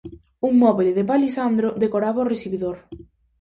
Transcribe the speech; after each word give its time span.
Un 0.47 0.53
moble 0.63 0.91
de 0.97 1.03
palisandro 1.11 1.69
decoraba 1.83 2.23
o 2.23 2.29
recibidor. 2.33 2.77